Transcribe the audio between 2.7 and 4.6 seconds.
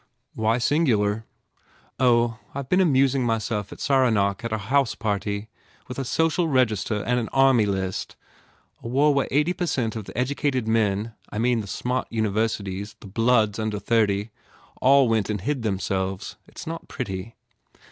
been amusing myself at Saranac at 1 60 GURDY